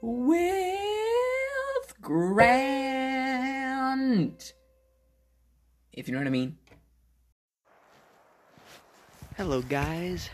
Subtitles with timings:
[0.00, 0.70] With
[2.00, 2.32] Grant.
[5.92, 6.56] If you know what I mean.
[9.36, 10.30] Hello, guys,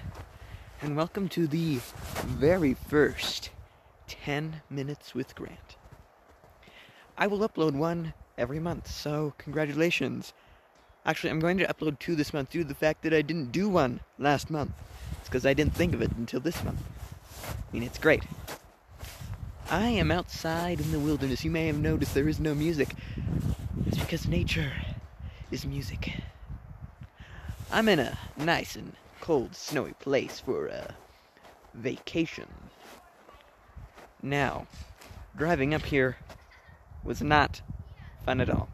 [0.82, 1.80] and welcome to the
[2.26, 3.50] very first
[4.06, 5.76] 10 Minutes with Grant.
[7.16, 10.32] I will upload one every month, so congratulations.
[11.04, 13.50] Actually, I'm going to upload two this month due to the fact that I didn't
[13.50, 14.70] do one last month.
[15.18, 16.80] It's because I didn't think of it until this month.
[17.48, 18.22] I mean, it's great.
[19.70, 21.44] I am outside in the wilderness.
[21.44, 22.88] You may have noticed there is no music.
[23.86, 24.72] It's because nature
[25.50, 26.12] is music.
[27.70, 30.94] I'm in a nice and cold, snowy place for a
[31.74, 32.48] vacation.
[34.22, 34.66] Now,
[35.36, 36.16] driving up here
[37.04, 37.60] was not
[38.24, 38.68] fun at all.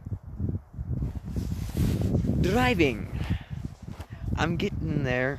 [2.40, 3.18] Driving!
[4.36, 5.38] I'm getting there,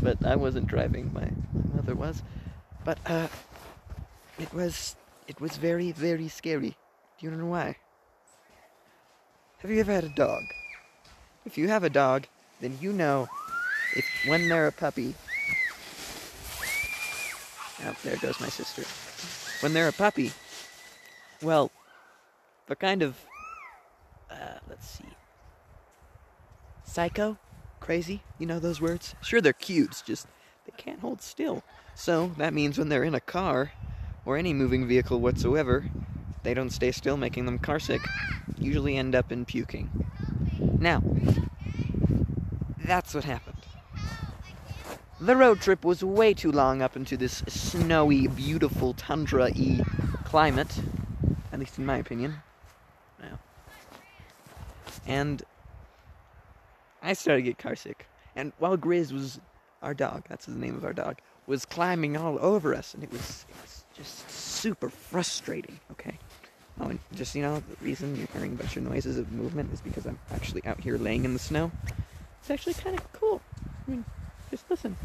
[0.00, 1.28] but I wasn't driving, my,
[1.74, 2.22] mother was.
[2.84, 3.28] But, uh,
[4.38, 6.76] it was, it was very, very scary.
[7.18, 7.76] Do you know why?
[9.58, 10.42] Have you ever had a dog?
[11.44, 12.26] If you have a dog,
[12.60, 13.28] then you know
[13.96, 15.14] if when they're a puppy.
[17.84, 18.84] Oh, there goes my sister.
[19.62, 20.32] When they're a puppy,
[21.42, 21.70] well,
[22.66, 23.16] they're kind of,
[24.30, 25.04] uh, let's see,
[26.84, 27.38] psycho,
[27.80, 28.22] crazy.
[28.38, 29.14] You know those words?
[29.22, 30.02] Sure, they're cute.
[30.04, 30.26] Just
[30.68, 31.62] they can't hold still.
[31.94, 33.72] So that means when they're in a car
[34.26, 35.88] or any moving vehicle whatsoever,
[36.42, 38.06] they don't stay still, making them carsick.
[38.58, 39.88] Usually end up in puking.
[40.78, 41.02] Now,
[42.84, 43.56] that's what happened.
[45.20, 49.80] The road trip was way too long up into this snowy, beautiful tundra y
[50.24, 50.80] climate,
[51.50, 52.36] at least in my opinion.
[53.20, 53.38] Now.
[55.06, 55.42] And
[57.02, 58.06] I started to get carsick.
[58.36, 59.40] And while Grizz was
[59.82, 63.10] our dog, that's the name of our dog, was climbing all over us, and it
[63.10, 66.18] was, it was just super frustrating, okay?
[66.80, 69.72] Oh, and just, you know, the reason you're hearing a bunch of noises of movement
[69.72, 71.72] is because I'm actually out here laying in the snow.
[72.40, 73.40] It's actually kind of cool.
[73.86, 74.04] I mean,
[74.50, 74.96] just listen.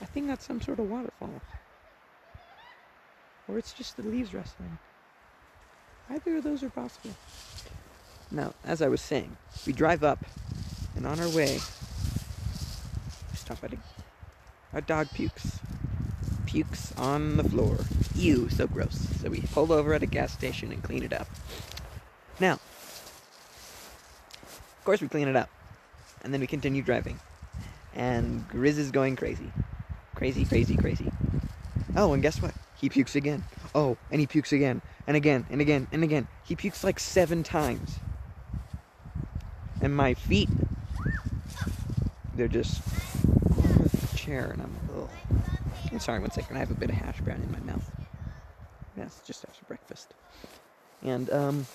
[0.00, 1.40] I think that's some sort of waterfall.
[3.48, 4.78] Or it's just the leaves rustling.
[6.10, 7.14] Either of those are possible.
[8.30, 10.24] Now, as I was saying, we drive up,
[10.96, 11.58] and on our way,
[13.34, 13.78] stop buddy.
[14.72, 15.60] Our dog pukes.
[16.46, 17.78] Pukes on the floor.
[18.14, 19.08] Ew, so gross.
[19.20, 21.28] So we pull over at a gas station and clean it up.
[22.40, 22.54] Now,
[24.42, 25.48] of course, we clean it up.
[26.22, 27.20] And then we continue driving.
[27.94, 29.50] And Grizz is going crazy.
[30.14, 31.10] Crazy, crazy, crazy.
[31.94, 32.54] Oh, and guess what?
[32.76, 33.44] He pukes again.
[33.74, 34.82] Oh, and he pukes again.
[35.06, 36.26] And again, and again, and again.
[36.44, 37.98] He pukes like seven times.
[39.80, 40.48] And my feet,
[42.36, 42.82] they're just
[44.16, 45.08] chair, and I'm, ugh.
[45.92, 46.56] I'm sorry, one second.
[46.56, 47.90] I have a bit of hash brown in my mouth.
[48.96, 50.14] That's just after breakfast.
[51.02, 51.66] And, um,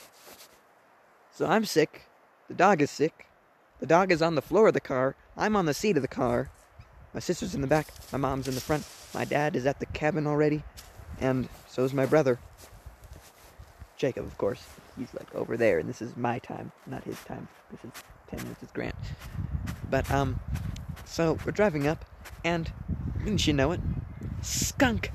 [1.34, 2.04] so I'm sick.
[2.48, 3.28] The dog is sick.
[3.80, 5.16] The dog is on the floor of the car.
[5.38, 6.50] I'm on the seat of the car.
[7.14, 7.88] My sister's in the back.
[8.12, 8.86] My mom's in the front.
[9.14, 10.64] My dad is at the cabin already.
[11.20, 12.40] And so is my brother.
[13.98, 14.64] Jacob, of course.
[14.98, 17.48] He's like over there, and this is my time, not his time.
[17.72, 18.96] This is 10 minutes with Grant.
[19.92, 20.40] But, um,
[21.06, 22.06] so we're driving up,
[22.46, 22.72] and
[23.20, 23.82] didn't you know it?
[24.42, 25.12] Skunk!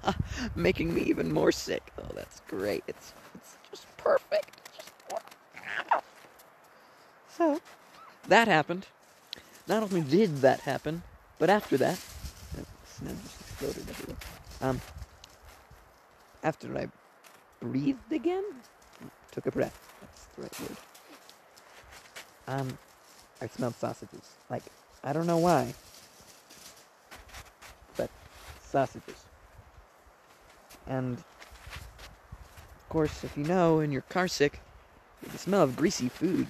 [0.54, 1.90] Making me even more sick.
[1.98, 2.84] Oh, that's great.
[2.86, 4.50] It's, it's just perfect.
[7.36, 7.60] So,
[8.28, 8.86] that happened.
[9.66, 11.02] Not only did that happen,
[11.38, 11.98] but after that.
[14.60, 14.80] Um,
[16.42, 16.88] after I
[17.60, 18.44] breathed again,
[19.30, 19.78] took a breath.
[20.02, 20.76] That's the right word.
[22.48, 22.78] Um,
[23.40, 24.36] I smelled sausages.
[24.50, 24.62] Like,
[25.04, 25.74] I don't know why,
[27.96, 28.10] but
[28.60, 29.24] sausages.
[30.86, 34.60] And, of course, if you know and you're car sick,
[35.22, 36.48] the smell of greasy food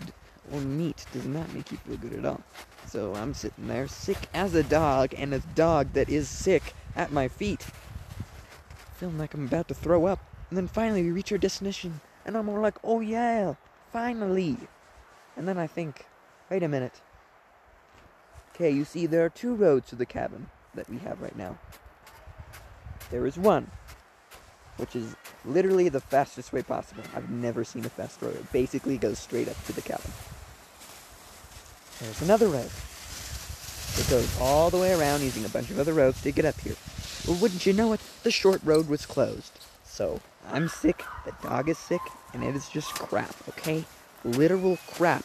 [0.53, 2.41] or meat does not make you feel good at all.
[2.87, 7.13] So I'm sitting there, sick as a dog, and a dog that is sick at
[7.13, 7.67] my feet.
[8.95, 10.21] Feeling like I'm about to throw up.
[10.49, 13.55] And then finally we reach our destination, and I'm all like, oh yeah,
[13.93, 14.57] finally.
[15.37, 16.07] And then I think,
[16.51, 17.01] wait a minute.
[18.55, 21.59] Okay, you see, there are two roads to the cabin that we have right now.
[23.11, 23.71] There is one,
[24.77, 25.15] which is
[25.45, 27.03] literally the fastest way possible.
[27.15, 28.35] I've never seen a fast road.
[28.35, 30.11] It basically goes straight up to the cabin.
[32.01, 32.71] There's another road.
[33.97, 36.61] It goes all the way around using a bunch of other roads to get up
[36.61, 36.77] here.
[37.27, 39.53] Well, wouldn't you know it, the short road was closed.
[39.85, 42.01] So, I'm sick, the dog is sick,
[42.33, 43.85] and it is just crap, okay?
[44.25, 45.25] Literal crap.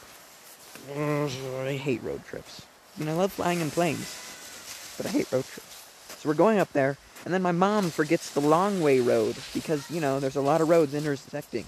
[0.96, 2.66] I hate road trips.
[2.96, 6.18] I mean, I love flying in planes, but I hate road trips.
[6.20, 9.90] So we're going up there, and then my mom forgets the long way road because,
[9.90, 11.66] you know, there's a lot of roads intersecting.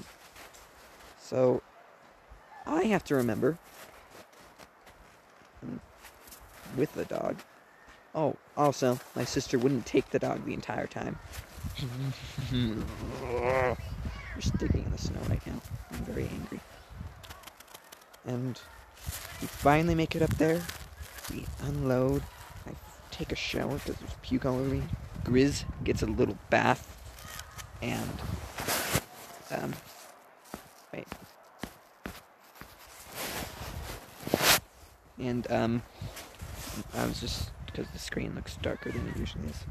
[1.20, 1.62] So
[2.66, 3.58] I have to remember
[5.66, 5.80] mm,
[6.78, 7.38] with the dog.
[8.14, 11.18] Oh, also, my sister wouldn't take the dog the entire time.
[12.52, 15.62] We're sticking in the snow right now.
[15.92, 16.60] I'm very angry.
[18.26, 18.60] And
[19.42, 20.62] we finally make it up there.
[21.32, 22.24] We unload.
[22.66, 22.72] I
[23.12, 24.84] take a shower because there's puke all over me.
[25.24, 26.92] Grizz gets a little bath.
[27.82, 28.22] And,
[29.52, 29.74] um,
[30.94, 31.08] wait.
[35.20, 35.82] And, um,
[36.94, 39.64] I was just, because the screen looks darker than it usually is.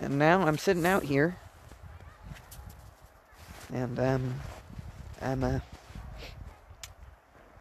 [0.00, 1.36] And now I'm sitting out here.
[3.72, 4.40] And, um,
[5.20, 5.60] I'm, uh,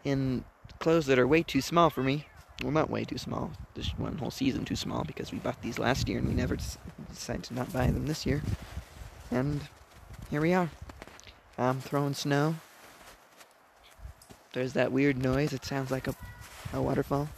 [0.04, 0.44] in
[0.81, 2.25] clothes that are way too small for me.
[2.62, 3.51] Well, not way too small.
[3.75, 6.57] Just one whole season too small because we bought these last year and we never
[7.10, 8.42] decided to not buy them this year.
[9.30, 9.62] And
[10.30, 10.69] here we are.
[11.57, 12.56] I'm throwing snow.
[14.54, 15.54] There's that weird noise.
[15.54, 16.16] It sounds like a,
[16.74, 17.30] a waterfall.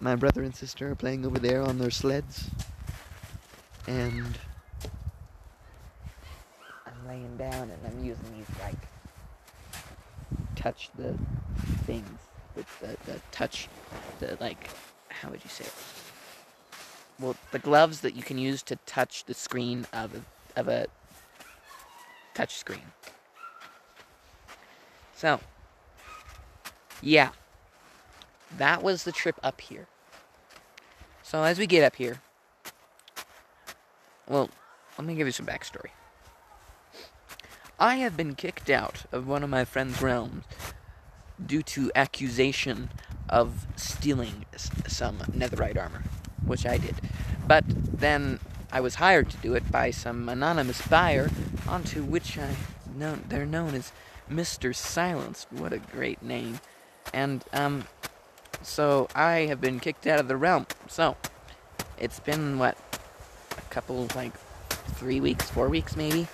[0.00, 2.50] My brother and sister are playing over there on their sleds.
[3.86, 4.38] And
[6.86, 8.78] I'm laying down and I'm using these like
[10.62, 11.14] touch the
[11.86, 12.18] things
[12.54, 13.68] with the, the touch
[14.20, 14.68] the like
[15.08, 15.72] how would you say it?
[17.18, 20.86] Well the gloves that you can use to touch the screen of a, of a
[22.34, 22.92] touch screen.
[25.16, 25.40] So
[27.00, 27.30] yeah.
[28.58, 29.86] That was the trip up here.
[31.22, 32.20] So as we get up here
[34.28, 34.48] well
[34.96, 35.90] let me give you some backstory
[37.78, 40.44] I have been kicked out of one of my friend's realms
[41.44, 42.90] due to accusation
[43.28, 44.44] of stealing
[44.86, 46.04] some netherite armor,
[46.44, 46.96] which I did.
[47.46, 48.38] But then
[48.70, 51.30] I was hired to do it by some anonymous buyer,
[51.66, 52.56] onto which I
[52.94, 53.92] know they're known as
[54.30, 54.74] Mr.
[54.74, 55.46] Silence.
[55.50, 56.60] What a great name.
[57.12, 57.84] And um
[58.62, 60.66] so I have been kicked out of the realm.
[60.88, 61.16] So
[61.98, 62.76] it's been what
[63.58, 64.32] a couple like
[64.94, 66.28] 3 weeks, 4 weeks maybe.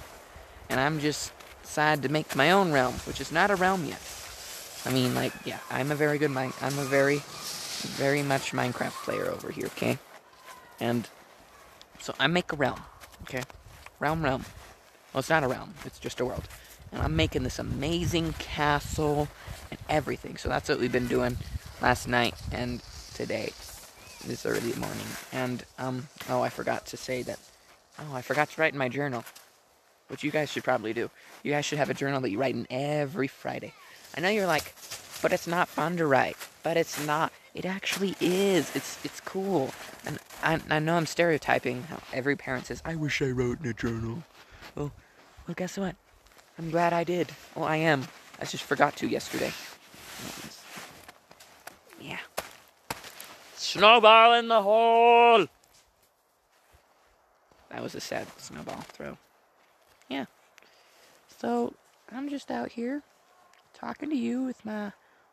[0.68, 1.32] And I'm just
[1.62, 4.00] decided to make my own realm, which is not a realm yet.
[4.84, 6.52] I mean, like, yeah, I'm a very good mine.
[6.60, 7.20] I'm a very,
[7.96, 9.98] very much Minecraft player over here, okay?
[10.80, 11.08] And
[12.00, 12.80] so I make a realm,
[13.22, 13.42] okay?
[14.00, 14.44] Realm, realm.
[15.12, 15.74] Well, it's not a realm.
[15.84, 16.44] It's just a world.
[16.92, 19.28] And I'm making this amazing castle
[19.70, 20.36] and everything.
[20.36, 21.36] So that's what we've been doing
[21.82, 22.82] last night and
[23.14, 23.52] today,
[24.26, 25.06] this early morning.
[25.32, 27.38] And um, oh, I forgot to say that.
[27.98, 29.24] Oh, I forgot to write in my journal
[30.08, 31.10] which you guys should probably do.
[31.42, 33.72] You guys should have a journal that you write in every Friday.
[34.16, 34.74] I know you're like,
[35.22, 36.36] but it's not fun to write.
[36.62, 37.32] But it's not.
[37.54, 38.74] It actually is.
[38.74, 39.72] It's it's cool.
[40.04, 43.66] And I, I know I'm stereotyping how every parent says, I wish I wrote in
[43.66, 44.24] a journal.
[44.74, 44.92] Well,
[45.46, 45.96] well, guess what?
[46.58, 47.30] I'm glad I did.
[47.54, 48.06] Well, I am.
[48.40, 49.52] I just forgot to yesterday.
[52.00, 52.18] Yeah.
[53.56, 55.46] Snowball in the hole!
[57.70, 59.18] That was a sad snowball throw
[60.08, 60.26] yeah.
[61.40, 61.74] So
[62.10, 63.02] I'm just out here
[63.74, 64.92] talking to you with my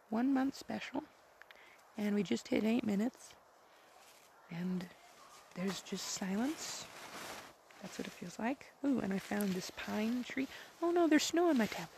[0.10, 1.04] one month special,
[1.98, 3.30] and we just hit eight minutes,
[4.52, 4.86] and
[5.56, 6.86] there's just silence.
[7.82, 8.66] That's what it feels like.
[8.84, 10.48] Ooh, and I found this pine tree.
[10.82, 11.90] Oh no, there's snow on my tablet.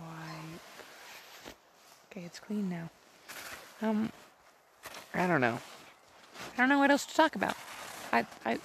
[0.00, 0.60] Wipe.
[2.10, 2.90] Okay, it's clean now.
[3.80, 4.10] Um,
[5.14, 5.58] I don't know.
[6.54, 7.56] I don't know what else to talk about.
[8.12, 8.58] I, I,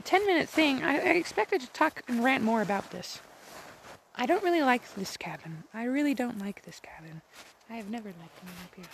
[0.00, 3.20] the 10 minute thing, I, I expected to talk and rant more about this.
[4.16, 5.64] I don't really like this cabin.
[5.74, 7.20] I really don't like this cabin.
[7.68, 8.86] I have never liked coming up here.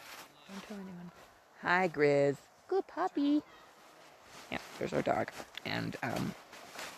[0.51, 1.13] Don't tell anyone.
[1.63, 2.39] Hi, Grizz.
[2.67, 3.41] Good puppy.
[4.51, 5.31] Yeah, there's our dog.
[5.65, 6.35] And, um,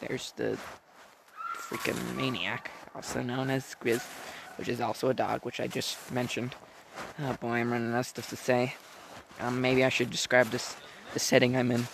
[0.01, 0.57] there's the
[1.55, 4.03] freaking maniac, also known as Grizz,
[4.57, 6.55] which is also a dog, which I just mentioned.
[7.21, 8.75] Oh boy, I'm running out of stuff to say.
[9.39, 10.77] Um, maybe I should describe this,
[11.13, 11.87] the setting I'm in.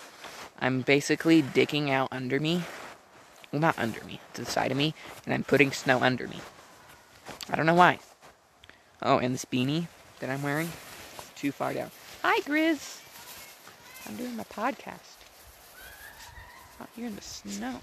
[0.59, 2.63] I'm basically digging out under me.
[3.51, 4.93] Well, not under me, to the side of me,
[5.25, 6.41] and I'm putting snow under me.
[7.49, 7.99] I don't know why.
[9.01, 9.87] Oh, and this beanie
[10.19, 10.69] that I'm wearing,
[11.35, 11.91] too far down.
[12.23, 13.01] Hi, Grizz.
[14.07, 15.17] I'm doing my podcast.
[16.79, 17.79] Oh, out here in the snow.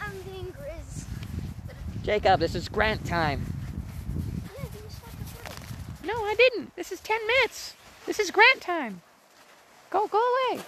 [0.00, 1.04] I'm being Grizz.
[2.02, 3.54] Jacob, this is Grant time.
[6.04, 6.74] No, I didn't.
[6.74, 7.74] This is 10 minutes.
[8.06, 9.02] This is Grant time.
[9.90, 10.62] Go, go away.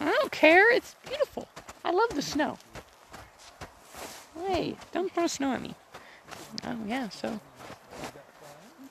[0.00, 0.72] I don't care.
[0.72, 1.48] It's beautiful.
[1.84, 2.58] I love the snow.
[4.46, 5.74] Hey, don't throw snow at me.
[6.64, 7.40] Oh, yeah, so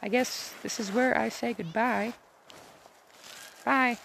[0.02, 2.14] I guess this is where I say goodbye.
[3.64, 3.98] Bye.